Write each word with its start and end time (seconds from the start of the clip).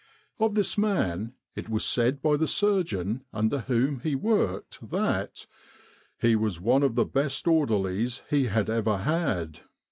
Of 0.39 0.55
this 0.55 0.79
man 0.79 1.35
it 1.55 1.69
was 1.69 1.85
said 1.85 2.23
by 2.23 2.35
the 2.35 2.47
surgeon 2.47 3.23
under 3.31 3.59
whom 3.59 3.99
he 3.99 4.15
worked 4.15 4.89
that' 4.89 5.45
he 6.23 6.35
was 6.35 6.59
one 6.59 6.81
of 6.81 6.95
the 6.95 7.05
best 7.05 7.47
orderlies 7.47 8.23
he 8.27 8.45
had 8.47 8.67
ever 8.67 8.97
had.' 8.97 9.59